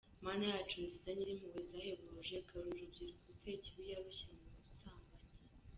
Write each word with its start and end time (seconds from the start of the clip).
Mana 0.25 0.45
yacu 0.53 0.75
nziza 0.85 1.09
Nyirimpuhwe 1.15 1.61
zahebuje 1.69 2.35
garura 2.47 2.75
urubyiruko 2.79 3.27
sekibi 3.41 3.81
yaroshye 3.91 4.25
mu 4.39 4.47
busambanyi. 4.67 5.33